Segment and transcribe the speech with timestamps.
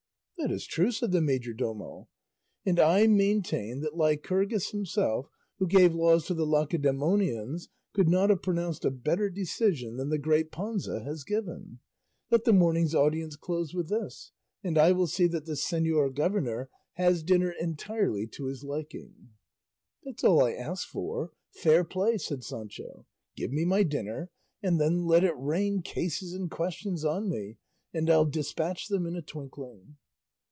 [0.37, 2.07] "That is true," said the majordomo;
[2.65, 8.41] "and I maintain that Lycurgus himself, who gave laws to the Lacedemonians, could not have
[8.41, 11.77] pronounced a better decision than the great Panza has given;
[12.31, 14.31] let the morning's audience close with this,
[14.63, 19.29] and I will see that the señor governor has dinner entirely to his liking."
[20.03, 23.05] "That's all I ask for fair play," said Sancho;
[23.35, 24.31] "give me my dinner,
[24.63, 27.57] and then let it rain cases and questions on me,
[27.93, 29.97] and I'll despatch them in a twinkling."